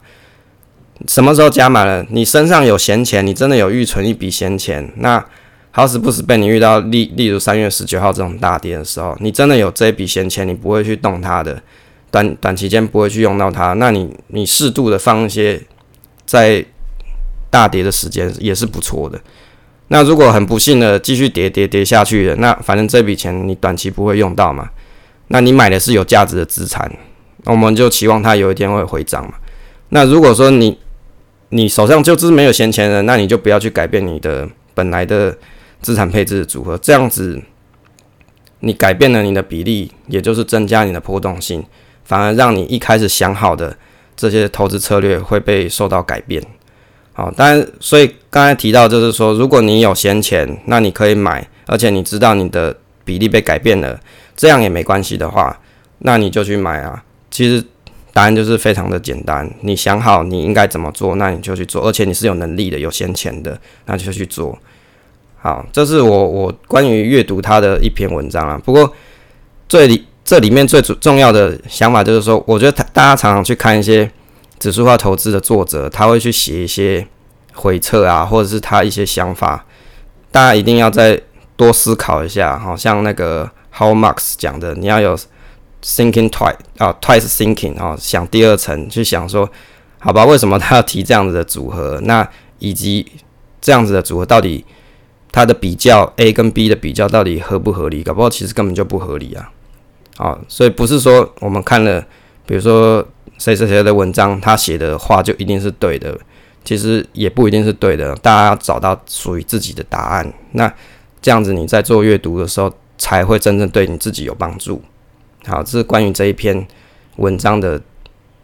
[1.06, 2.04] 什么时候加码了？
[2.10, 5.24] 你身上有闲钱，你真的有预存一笔闲钱，那
[5.70, 11.62] 好死不死被你遇到例例如三月十九号这种大跌的时候，你真的有这笔闲钱，你不会去动它的，
[12.10, 15.60] 短短期间不会去用到它，那你你适度的放一些。
[16.26, 16.64] 在
[17.50, 19.20] 大跌的时间也是不错的。
[19.88, 24.70] 那如果很不幸的继续跌跌跌下去了，那反正这笔钱你短期不会用到嘛。
[25.26, 26.88] 那你买的是有价值的资产，
[27.46, 29.32] 我们就期望它有一天会回涨嘛。
[29.88, 30.78] 那如果说你
[31.50, 35.36] 你手上就是没有闲钱的，那你就不要去改变你的本来的
[35.82, 37.40] 资产配置组合，这样子
[38.60, 41.64] 你改变了你的比例，也就是增加你的波动性，
[42.04, 43.76] 反而让你一开始想好的。
[44.16, 46.42] 这些投资策略会被受到改变，
[47.14, 53.98] 好，当然，所以刚才提到就是说，如果你有闲钱，那你可以买，而且你知道你的比例被改变了，
[54.36, 55.58] 这样也没关系的话，
[56.00, 57.02] 那你就去买啊。
[57.30, 57.64] 其实
[58.12, 64.58] 答案就是非常的简单，你想好你应该怎么做，那你就去做，而且你是有能力的、有闲钱的，那就去做。
[65.38, 68.60] 好，这是我我关于阅读他的一篇文章啊。
[68.64, 68.94] 不过
[69.68, 70.06] 最里。
[70.22, 74.08] 这里面最主重要的想法就是说，我觉得他大家常常去看一些
[74.60, 77.04] 指数化投资的作者，他会去写一些
[77.54, 79.64] 回测啊，或者是他一些想法，
[80.30, 81.20] 大家一定要再
[81.56, 82.56] 多思考一下。
[82.56, 85.18] 好像那个 How Marks 讲的，你要有
[85.82, 89.48] thinking twice 啊，twice thinking 啊，想第二层去想说，
[89.98, 92.00] 好吧，为什么他要提这样子的组合？
[92.04, 93.06] 那以及
[93.60, 94.64] 这样子的组合到底
[95.32, 98.02] 它的比较 A 跟 B 的比较到底合不合理？
[98.02, 99.50] 搞不好其实根本就不合理啊。
[100.16, 102.04] 啊，所以不是说我们看了，
[102.46, 103.06] 比如说
[103.38, 106.18] 谁谁谁的文章，他写的话就一定是对的，
[106.64, 108.14] 其实也不一定是对的。
[108.16, 110.70] 大家要找到属于自己的答案，那
[111.22, 114.82] 这样子你在做阅读的时候才会真正对你自己有帮助。
[115.46, 116.66] 好，这是关于这一篇
[117.16, 117.81] 文章的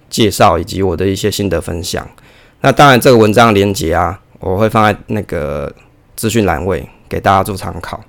[0.09, 2.09] 介绍以及我的一些心得分享。
[2.63, 5.73] 那当然，这个文章的连结啊，我会放在那个
[6.17, 8.03] 资讯栏位给大家做参考。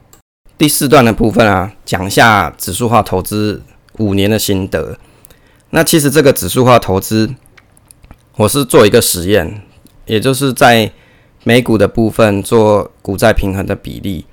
[0.58, 3.62] 第四段的部分啊，讲一下指数化投资
[3.97, 4.97] 五年的心得。
[5.71, 7.30] 那其实这个指数化投资，
[8.38, 9.62] 我是做一个实验，
[10.06, 10.91] 也就是在
[11.43, 14.26] 美股的部分做股债平衡的比例。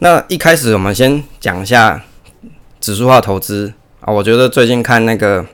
[0.00, 2.04] 那一开始我们先讲一下
[2.84, 5.46] 指数化投资啊，我觉得最近看那个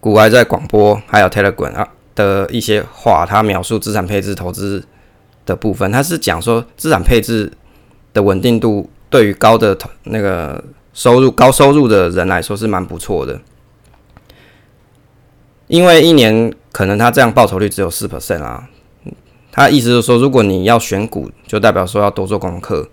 [0.00, 4.84] 股癌在广播还有 Telegram 啊的一些话，他描述资产配置投资
[5.46, 7.52] 的部分，他是讲说资产配置。
[8.14, 10.64] 的稳定度对于高的投那个
[10.94, 13.38] 收入高收入的人来说是蛮不错的，
[15.66, 18.66] 因为一年可能他这样报酬率只有四 percent 啊。
[19.52, 22.88] 他意思是说，如果你要选股，就代表说要多做功课。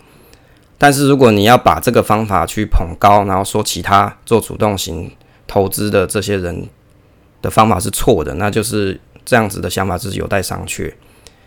[0.77, 5.09] 但是如果你要把这个方法去捧高，然后说其他做主动型
[5.47, 6.67] 投资的这些人
[7.41, 10.91] 的方法是错的，那就是这样子的想法是有待商榷。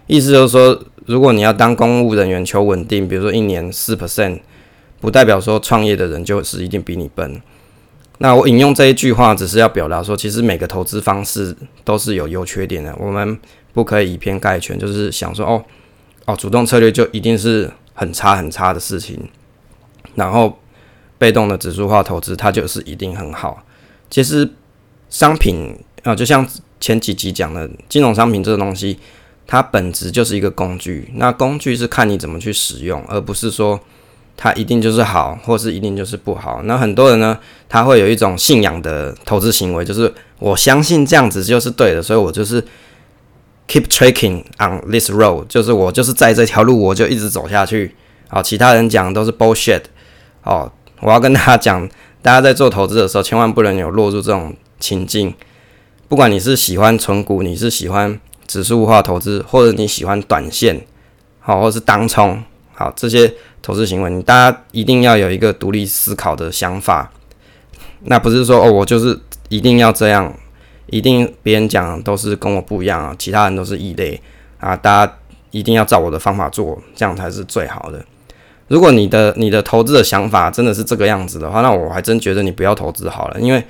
[0.06, 4.40] 意思就是说，如果你要当公务人员求稳定，比如说一年四 percent，
[4.98, 7.38] 不代表说创业的人就是一定比你笨。
[8.16, 13.38] 那我引用这一句话，只是要表达说，其实每个投资方式都是有优缺点的，我们
[13.74, 15.62] 不可以以偏概全，就是想说哦
[16.24, 17.70] 哦，主动策略就一定是。
[17.98, 19.28] 很差很差的事情，
[20.14, 20.56] 然后
[21.18, 23.64] 被动的指数化投资，它就是一定很好。
[24.08, 24.48] 其实
[25.10, 29.00] 商品啊，就像前几集讲的，金融商品这个东西，
[29.48, 31.10] 它本质就是一个工具。
[31.16, 33.80] 那工具是看你怎么去使用，而不是说
[34.36, 36.62] 它一定就是好，或是一定就是不好。
[36.62, 37.36] 那很多人呢，
[37.68, 42.64] 他会有一种信仰的投资行为，就是我相信这样子就是对的，所以我就是。
[43.68, 47.94] Keep tracking on this road，就是我就是在这条路，我就一直走下去。
[48.28, 49.82] 好，其他人讲都是 bullshit。
[50.42, 51.86] 哦，我要跟大家讲，
[52.22, 55.34] 大家在做投资的时候，千万不能有落入这种情境。
[56.08, 60.86] 不管你是喜欢存股，你是喜欢指数化投资，或者你喜欢短线，
[61.38, 67.12] 好，或是当冲，好，这些投资行为，你大家一定要有一个独立思考的想法。
[68.04, 70.34] 那不是说哦，我就是一定要这样。
[70.90, 74.20] 一定别人讲都是跟我不一样啊，其他人都是异类
[74.58, 75.12] 啊，大家
[75.50, 78.04] 一定要照我的方法做，这样才是最好的。
[78.68, 83.64] 如果你的你的投资的想法真的是这个样子的话，那我还真觉得你不要投资好了，因为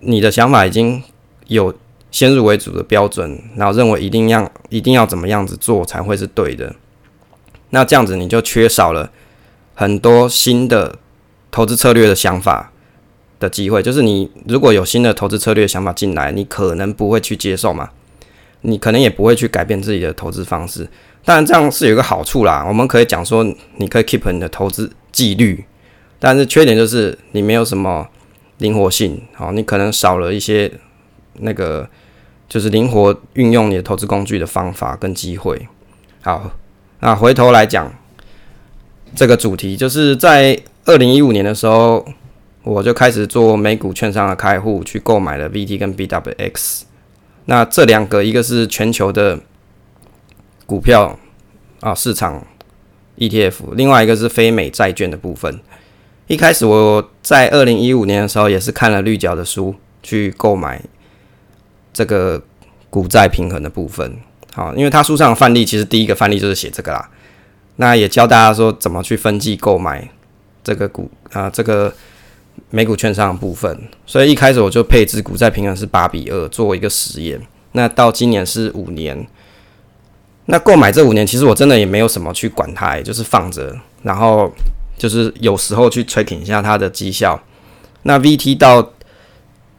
[0.00, 1.02] 你的想法已经
[1.46, 1.74] 有
[2.10, 6.74] 先入为主的标准，然后认为一定要一定要怎么样子做才会是对的，
[7.70, 9.10] 那这样子你就缺少了
[9.74, 10.98] 很多新的
[11.50, 12.70] 投资策略的想法。
[13.44, 17.90] 的机会就是你如果有新的投资策略想法进来，你可能不会去接受嘛，
[18.62, 20.88] 你可能也不会去改变自己的投资方式。
[21.24, 23.44] 当然这样是有一个好处啦，我们可以讲说
[23.76, 25.64] 你可以 keep 你的投资纪律，
[26.18, 28.08] 但是缺点就是你没有什么
[28.58, 30.72] 灵活性，好，你可能少了一些
[31.40, 31.88] 那个
[32.48, 35.68] 就是灵活运用你的投资工具的方法跟机会。
[36.22, 36.50] 好，
[37.00, 37.92] 那回头来讲
[39.14, 42.04] 这个主题，就是在二零一五年的时候。
[42.64, 46.82] 我就开始做美股券商的开户，去购买了 VT 跟 BWX。
[47.44, 49.38] 那这两个，一个是全球的
[50.64, 51.18] 股票
[51.80, 52.42] 啊市场
[53.18, 55.60] ETF，另外一个是非美债券的部分。
[56.26, 60.80] 一开始我在二零一五年的时候，也是看了绿角的书去购买
[61.92, 62.42] 这个
[62.88, 64.16] 股债平衡的部分。
[64.54, 67.10] 好，因为他书上的范例，其实第一个范例就是写这个啦。
[67.76, 70.08] 那也教大家说怎么去分季购买
[70.62, 71.92] 这个股啊这个。
[72.70, 77.40] 美股券商的部分，所以一开始我就配置股债平衡是八比二，做一个实验。
[77.72, 79.26] 那到今年是五年，
[80.46, 84.52] 那购买这五年，其实我真的也没有什么去管它，就是放着，然后
[84.96, 87.40] 就是有时候去 tracking 一下它的绩效。
[88.02, 88.92] 那 VT 到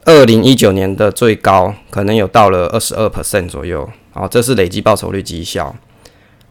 [0.04, 5.74] 二零一九年的最高，可能有到了二十二 percent 左右，哦，这是累计报酬率绩效。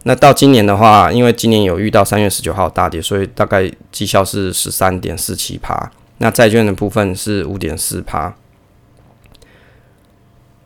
[0.04, 5.90] 那到今年的话，因为今年有遇到三月十九号大跌，所以大概绩效是十三点四七趴。
[6.18, 8.34] 那债券的部分是五点四趴。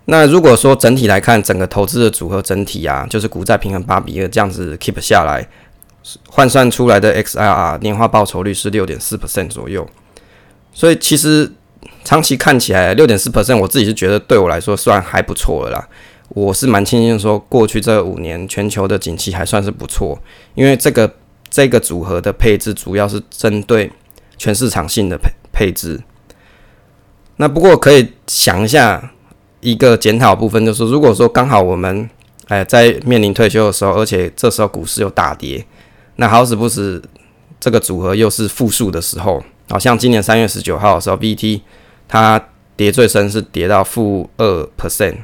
[0.06, 5.46] 那如果说整体来看，整个投资的组合整体啊，就是股债平衡八比二这样子 keep 下来，
[6.28, 9.88] 换算出来的 XIRR 年化报酬率是六点四 percent 左右。
[10.72, 11.52] 所以其实
[12.04, 15.88] 长期看起来六点四 percent，我自己是觉得对我来说算还不错了啦。
[16.30, 20.20] 我是蛮庆幸说，过去这五年全球的景气还算是不错，
[20.54, 21.12] 因为这个
[21.48, 23.90] 这个组合的配置主要是针对
[24.38, 25.28] 全市场性的配。
[25.60, 26.00] 配置，
[27.36, 29.12] 那不过可以想一下
[29.60, 32.08] 一个检讨部分，就是如果说刚好我们
[32.48, 35.62] 哎在面临退休的时候，而且这时候股市又大跌，
[36.16, 37.02] 那好死不死
[37.60, 41.60] 这个组合又是负数的时候，好像今年三月十九号的时候，VT
[42.08, 42.42] 它
[42.74, 45.16] 跌最深是跌到负二 percent，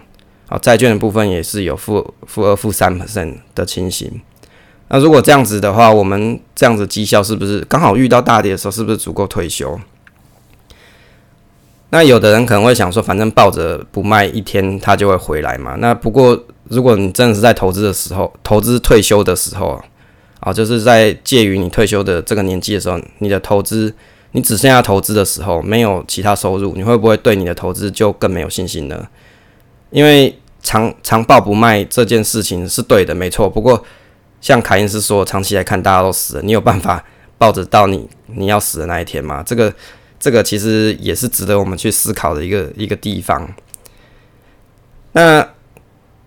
[0.49, 4.21] 好，债券的部分也是有负负二负三 percent 的情形。
[4.89, 9.81] 那如果这样子的话，我们这样子绩效是不是刚好遇到大跌的时候，是不是足够退休？
[11.91, 15.77] 那有的人可能会想说，反正抱着不卖一天，它就会回来嘛。
[15.79, 19.81] 那不过，如果你真的是在投资的时候，投资退休的时候
[20.41, 23.95] 啊，就是在介于你退休的这个年纪的时候，你的投资，
[24.33, 29.07] 你只剩下投资的时候，没有其他收入，你会不会对你的投资就更没有信心呢？
[29.91, 33.49] 因为长长抱不卖这件事情是对的，没错。
[33.49, 33.81] 不过，
[34.41, 37.05] 像凯因斯说，长期来看大家都死了，你有办法
[37.39, 39.45] 抱着到你你要死的那一天吗？
[39.47, 39.73] 这个。
[40.27, 43.49] 这个其实也是值得我们去思考的一个一个地方。
[45.13, 45.49] 那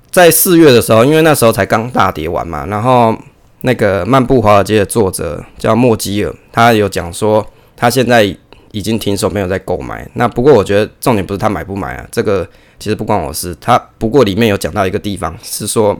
[0.09, 3.13] 在四月的时候，因为那时候才刚大跌完嘛，然后
[3.59, 8.23] 那个《漫步华尔街》的作者叫莫基尔，他有讲说他现在
[8.71, 10.09] 已经停手，没有再购买。
[10.13, 12.47] 那不过我觉得重点不是他买不买啊，这个
[12.79, 13.53] 其实不关我事。
[13.59, 15.99] 他不过里面有讲到一个地方是说，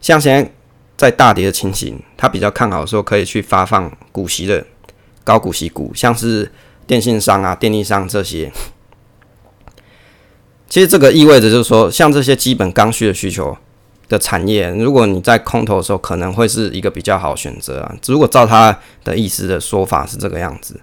[0.00, 0.48] 像现在
[0.96, 4.64] 在大跌的情形，他比较看好说可以去发放股息的
[5.24, 6.48] 高股息股，像是
[6.88, 8.50] 电信商啊、电力商这些。
[10.68, 13.56] 其实这个意味着就是说，像这些基本刚需的需求
[14.08, 17.94] 的产业，如果你在空头的时候，可能会是一个比较好选择啊。
[18.06, 20.80] 如果照他的意思的说法是这个样子，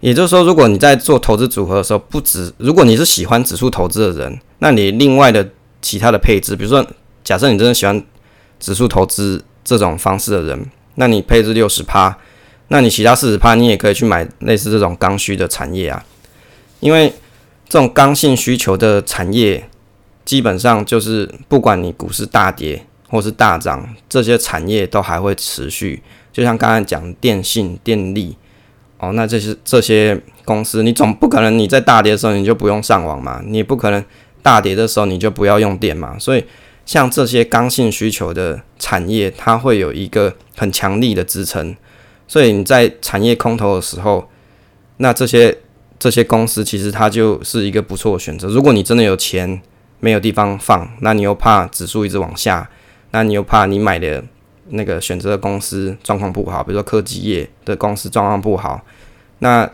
[0.00, 5.48] 也就是说，如果你在做投资组合的时候，不止如果你是喜欢指数投资的人，那你另外的
[5.80, 6.86] 其他的配置，比如说，
[7.24, 8.04] 假设你真的喜欢
[8.60, 12.16] 指数投资这种方式的人，那你配置六十趴，
[12.72, 16.04] 那你其他四十趴，你也可以去买类似这种刚需的产业啊，
[16.80, 17.12] 因为。
[17.68, 19.66] 这种刚性需求的产业，
[20.26, 26.02] 基本上就是不管你股市大跌或是大涨，这些产业都还会持续。
[26.30, 28.36] 就像刚才讲电信、电力，
[28.98, 34.04] 哦，那这些这些公司，你总不可能你在大跌的时候你就不用上网嘛，你也不可能
[34.42, 36.18] 大跌的时候你就不要用电嘛。
[36.18, 36.44] 所以，
[36.84, 41.74] 像这些刚性需求的产业，它会有一个很强力的支撑。
[42.32, 44.26] 所以你在产业空头的时候，
[44.96, 45.54] 那这些。
[45.98, 48.48] 这些公司其实它就是一个不错的选择。
[48.48, 49.62] 如果你真的有钱
[50.00, 52.68] 没有地方放，那你又怕指数一直往下，
[53.12, 54.20] 那你又怕你买的
[54.70, 58.84] 那个选择的公司状况不好，比如说科技业的公司状况不好，
[59.38, 59.70] 那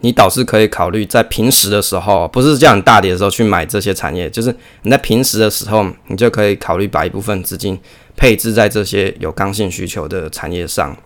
[0.00, 4.52] 你倒是可以考虑在平时的时候，不是这样大跌的时候去买这些产业，就是
[4.82, 7.78] 你在平时的时候，你就可以考虑把一部分资金
[8.16, 10.96] 配置在这些有刚性需求的产业上。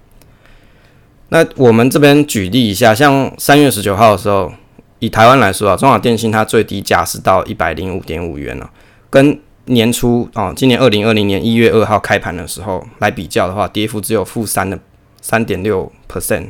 [1.32, 4.52] 那我们这边举例一下，像三月十九号的时候，
[4.98, 8.70] 以台湾来说啊，中华电信它最低价是到一百零五点五元了，
[9.08, 14.78] 跟年初啊，今年二零二零年一月二号开盘的时候来比较的话，跌幅只有负三的
[15.22, 16.48] 三点六 percent。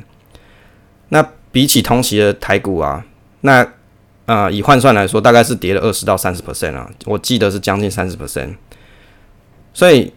[1.11, 3.05] 那比起同期的台股啊，
[3.43, 3.63] 那
[4.27, 8.57] 啊、呃、以换算来说，大概是跌了二十到三十 percent 啊，我记得是将近三十 percent。
[9.73, 10.13] 所以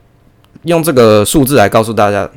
[0.63, 2.27] 用这个数字来告诉大家。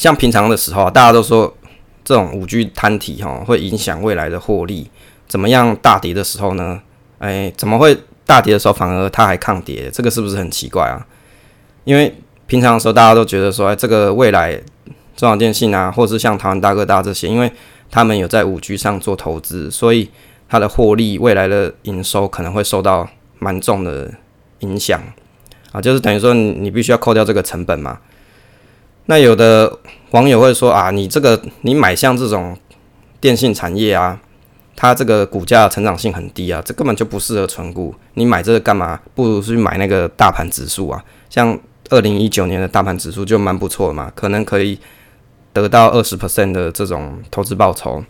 [0.00, 1.54] 像平常的时候，大家都说
[2.02, 4.88] 这种五 G 摊体哈会影响未来的获利，
[5.28, 5.76] 怎么样？
[5.82, 6.80] 大跌的时候呢？
[7.18, 9.90] 哎，怎么会大跌的时候反而它还抗跌？
[9.92, 11.06] 这个是不是很奇怪啊？
[11.84, 12.14] 因为
[12.46, 14.58] 平常的时候大家都觉得说，哎，这个未来
[15.14, 17.52] 中华电信啊，或是像台湾大哥大这些，因为
[17.90, 20.08] 他们有在五 G 上做投资，所以
[20.48, 23.06] 它的获利未来的营收可能会受到
[23.38, 24.10] 蛮重的
[24.60, 24.98] 影响
[25.72, 27.98] 啊，就是等于说你必须要扣掉这个成本嘛。
[29.10, 29.76] 那有的
[30.12, 32.56] 网友会说啊，你这个你买像这种
[33.20, 34.16] 电信产业啊，
[34.76, 37.92] 它这个股价成长性很低啊，这根本就不适合存股。
[38.14, 39.00] 你买这个干嘛？
[39.16, 41.04] 不如去买那个大盘指数啊。
[41.28, 44.78] 像二零一九年的大盘指数就蛮不错嘛，可能可以
[45.52, 48.04] 得到二十 percent 的这种投资报酬。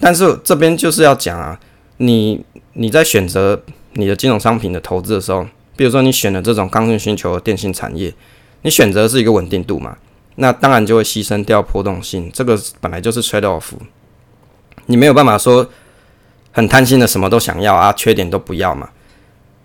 [0.00, 1.60] 但是这边就是要讲啊，
[1.98, 2.42] 你
[2.72, 3.60] 你在选择
[3.92, 8.14] 你的金融商品的投资的时候，比如说你选了这种刚性需求的电信产业。
[8.62, 9.96] 你选择是一个稳定度嘛？
[10.40, 13.72] 那当然就会牺牲掉波动性，这个本来就是 trade off。
[14.86, 15.68] 你没有办法说
[16.52, 18.88] 很贪心的什么都想要啊，缺点都不要嘛。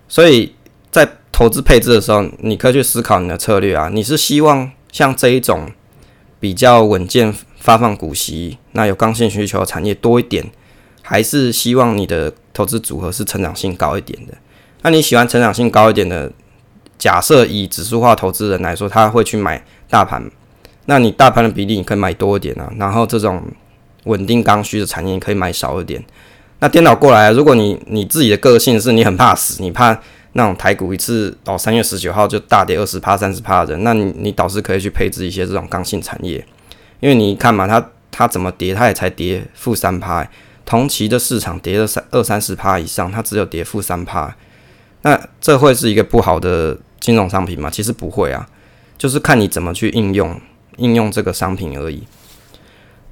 [0.08, 0.56] 所以
[0.90, 3.90] 在投资配置的时候，你可以去思考你的策略啊。
[3.94, 5.72] 你是希望像这一种
[6.40, 10.44] 比较稳健发放股息，那有刚性需求的产业多一点，
[11.02, 14.34] 还是希望你的投资组合是成长性高一点的？
[14.82, 16.32] 那你喜欢成长性高一点的？
[16.98, 20.24] 假设以指数化投资人来说，他会去买大盘，
[20.86, 23.44] 那你大盘的比例你可以买多一点啊，然后这种
[24.06, 26.04] 稳定刚需的产业你可以买少一点。
[26.60, 30.00] 那颠倒过来，如果你你自己的个性是你很怕死，你怕
[30.32, 36.46] 那种台股一次到三月十九号就大跌二十趴、三十趴的人，那你你倒是可以去配置一些这种刚性产业，
[37.02, 40.26] 因为你看嘛，它它怎么跌，它也才跌负三趴，
[40.66, 44.34] 同期的市场跌了三二三十趴以上，它只有跌负三趴，
[45.02, 46.78] 那这会是一个不好的。
[47.04, 48.48] 金融商品嘛，其实不会啊，
[48.98, 50.40] 就是看你怎么去应用
[50.78, 52.02] 应用这个商品而已。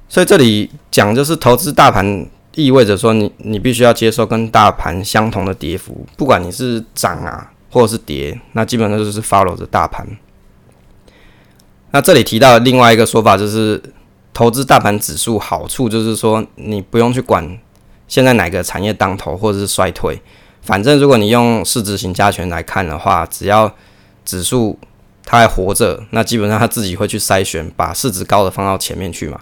[0.08, 10.06] 所以这里讲就是投资大盘，意味着说你你必须要接受跟大盘相同的跌幅，不管你是涨啊或者是跌，那基本上就是 follow 着大盘。
[11.90, 13.82] 那这里提到另外一个说法就是，
[14.32, 17.58] 投资大盘指数好处就是说你不用去管
[18.08, 20.18] 现在哪个产业当头或者是衰退。
[20.62, 23.74] 反正如果你用市值型加权来看的话，只要
[24.24, 24.78] 指数
[25.24, 29.40] 它还活着，那基本上它自己会去筛选，把市值高的放到前面去嘛。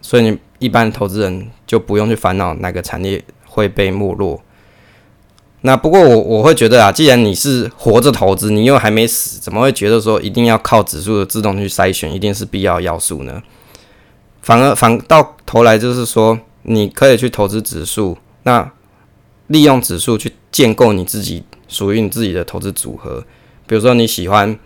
[0.00, 4.40] 所以你一般投资人就不用去烦恼哪个产业会被没落。
[5.62, 13.42] 那不过我我会觉得啊，既然你是活着投资，你又还没死，怎么会觉得说一定要靠指数的自动去筛选，一定是必要要素呢？
[14.40, 18.70] 反而反到头来就是说，你可以去投资指数，那
[19.48, 23.24] 利用指数去建构你自己属于你自己的投资组合。
[23.66, 24.58] 比如说你喜欢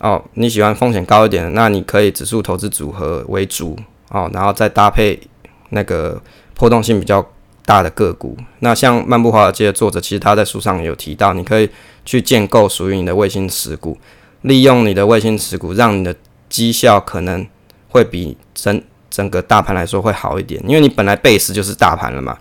[0.00, 3.78] 哦，你喜欢风险高一点的，那你可以指数投资组合为主
[4.10, 5.20] 哦，然后再搭配
[5.70, 6.20] 那个
[6.54, 7.24] 波动性比较
[7.64, 8.36] 大的个股。
[8.60, 11.68] 那像《漫步华尔街》的作者，其实他在书上也有提到，你可以
[12.04, 13.98] 去建构属于你的卫星持股，
[14.42, 16.14] 利用你的卫星持股，让你的
[16.48, 17.46] 绩效可能
[17.88, 22.38] 会比整整个大盘来说会好一点，因为你本来 base 就是大盘了嘛。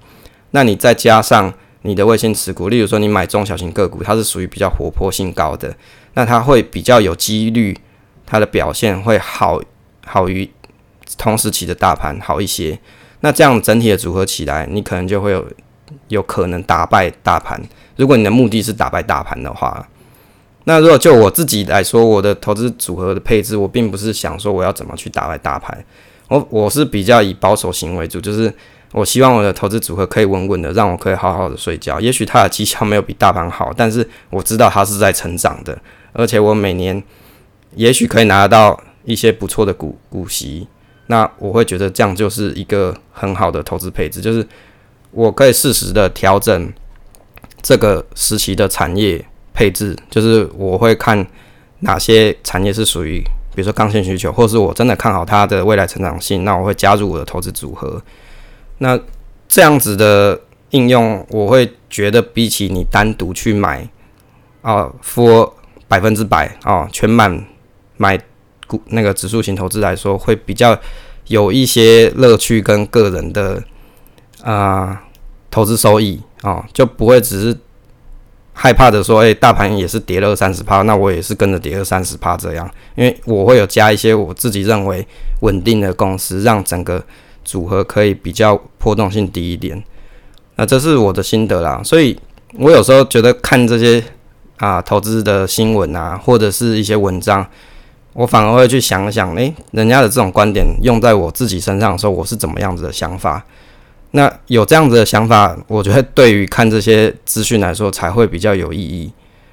[0.51, 5.73] 那你再加上你的卫星持股，例如说你买中小型个股，它是属于比较活泼性高的，
[6.15, 7.77] 那它会比较有几率，
[8.25, 9.61] 它的表现会好
[10.05, 10.49] 好于
[11.17, 12.77] 同时期的大盘好一些。
[13.21, 15.47] 那这样整体的组合起来，你可能就会有
[16.09, 17.61] 有可能打败大盘。
[17.95, 19.87] 如果你的目的是打败大盘的话，
[20.65, 25.85] 那如果就我自己来说，我的投资组合的配置，我并不是想说我要怎么去打败大盘，
[26.27, 28.53] 我我是比较以保守型为主，就是。
[28.93, 31.99] 我希望我的投资组合可以稳稳的，让我可以好好的睡觉。
[31.99, 35.77] 也许它的绩效没有比大盘好，但是我知道它是在成长的，
[36.13, 37.03] 而且我每年
[37.75, 40.67] 也许可以拿到一些不错的股股息。
[41.07, 44.45] 那我会觉得这样就是一个很好的投资配置，就是
[45.11, 46.71] 我可以适时的调整
[47.61, 49.23] 这个时期的产业
[49.53, 51.25] 配置，就是我会看
[51.79, 53.21] 哪些产业是属于，
[53.53, 58.01] 比如说刚性需求，或是我真的看好它的未来成长性，那我会加入我的投资组合。
[58.79, 58.99] 那
[59.47, 60.39] 这样子的
[60.71, 63.87] 应用，我会觉得比起你单独去买
[64.61, 65.53] 啊，付
[65.87, 67.45] 百分之百啊，全满
[67.95, 68.19] 买
[68.67, 70.77] 股那个指数型投资来说，会比较
[71.27, 73.63] 有一些乐趣跟个人的
[74.43, 75.01] 啊
[75.49, 77.57] 投资收益啊，就不会只是
[78.53, 85.07] 害怕的说，诶，大盘也是跌了三十趴，那我也是跟着跌二三十趴这样，因为我会有加一些我自己认为
[85.39, 87.03] 稳定的公司，让整个。
[87.47, 89.81] 组合可以比较波动性低一点，
[90.57, 91.81] 那这是我的心得啦。
[91.81, 92.19] 所以
[92.59, 94.03] 我有时候觉得看这些
[94.57, 97.47] 啊投资的新闻啊，或者是一些文章，
[98.11, 103.45] 我反而会去想想，诶，人家的这种观点用在我自己身上的时候，我是怎么样子的想法？
[104.11, 109.09] 那有这样子的想法，我觉得对于看这些资讯来说才会比较有意义。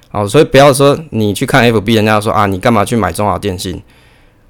[0.09, 3.81] 好，所以不要说你去看 FB，人家说啊，你干嘛去买中华电信？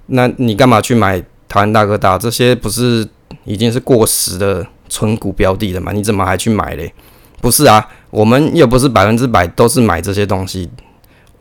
[0.08, 2.18] 那你干嘛去买台湾大哥大？
[2.18, 3.08] 这些不是？
[3.46, 5.92] 已经是过时的存股标的了嘛？
[5.92, 6.94] 你怎么还去买嘞？
[7.42, 10.68] 不是啊，我们又不是百分之百都是买这些东西，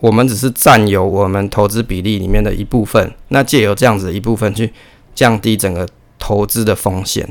[0.00, 3.10] 我们只是占有我们投资比例里面的一部分。
[3.28, 4.70] 那借由这样子的一部分去
[5.14, 5.88] 降低整个
[6.18, 7.26] 投资的风险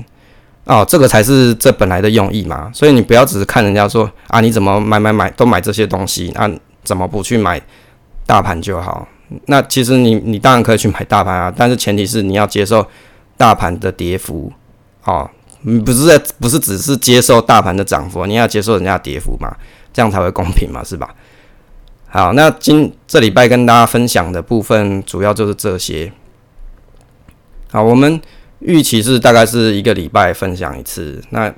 [0.65, 2.71] 哦，这个才是这本来的用意嘛。
[2.73, 6.51] 所以你不要只是看人家说啊，你怎么买买买都买这些东西，那、啊、
[6.83, 7.61] 怎么不去买
[8.25, 9.07] 大盘就好？
[9.45, 12.83] 那其实你你当然可以去买大盘啊，但是前提是你要接受。
[13.35, 14.53] 大盘的跌幅，
[15.05, 15.29] 哦，
[15.61, 19.55] 你不是在，不是只是接受大盘的涨幅，你要接受人家跌幅嘛，
[19.91, 21.13] 这样才会公平嘛，是吧？
[22.07, 26.11] 好，那今这礼拜跟大家分享的部分主要就是这些。
[27.71, 28.21] 好，我们
[28.59, 31.19] 预期是大概是一个礼拜分享一次。
[31.31, 31.51] 那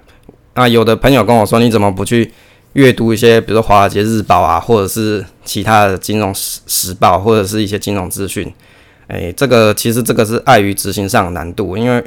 [0.53, 2.31] 那有的朋友跟我说，你怎么不去
[2.71, 8.49] 阅读一些，比如说《华尔街日报》啊，或者是其他的金融时时报，或者是一些金融资讯？
[9.07, 12.01] 哎，这个其实这个是碍于执行上难度，因为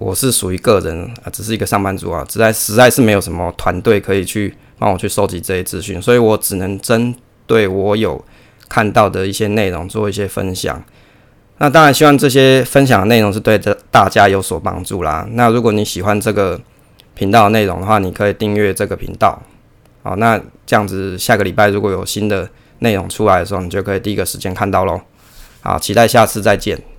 [0.00, 7.14] 我是属于个人啊，只是一个上班族啊，实在实在是没有什么团队可以去帮我去收集这些资讯，所以我只能针
[7.46, 8.24] 对我有
[8.66, 10.82] 看到的一些内容做一些分享。
[11.58, 15.28] 那当然希望这些分享的内容是对的大家有所帮助啦。
[15.32, 16.58] 那如果你喜欢这个
[17.14, 19.42] 频道的内容的话，你可以订阅这个频道。
[20.02, 22.48] 好，那这样子下个礼拜如果有新的
[22.78, 25.02] 内容出来的时候，你就可以第一个时间看到喽。
[25.60, 26.89] 好，期待下次再见。